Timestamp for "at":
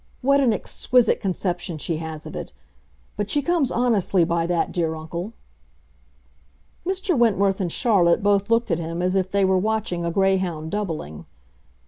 8.71-8.79